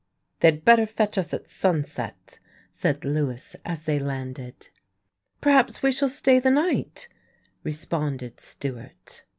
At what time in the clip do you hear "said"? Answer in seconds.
2.71-3.05